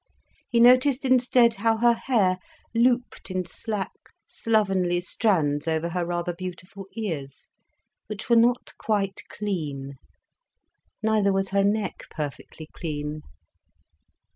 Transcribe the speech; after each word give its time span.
He 0.49 0.59
noticed 0.59 1.05
instead 1.05 1.53
how 1.53 1.77
her 1.77 1.93
hair 1.93 2.39
looped 2.73 3.29
in 3.29 3.45
slack, 3.45 3.91
slovenly 4.25 4.99
strands 4.99 5.67
over 5.67 5.89
her 5.89 6.03
rather 6.03 6.33
beautiful 6.33 6.87
ears, 6.95 7.49
which 8.07 8.27
were 8.27 8.35
not 8.35 8.73
quite 8.79 9.21
clean. 9.29 9.97
Neither 11.03 11.31
was 11.31 11.49
her 11.49 11.63
neck 11.63 12.05
perfectly 12.09 12.67
clean. 12.73 13.21